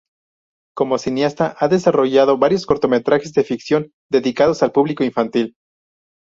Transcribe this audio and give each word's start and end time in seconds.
Como 0.75 0.97
cineasta 0.97 1.55
ha 1.59 1.67
desarrollado 1.67 2.39
varios 2.39 2.65
cortometrajes 2.65 3.33
de 3.33 3.43
ficción 3.43 3.93
dedicados 4.09 4.63
al 4.63 4.71
público 4.71 5.03
infantil. 5.03 5.53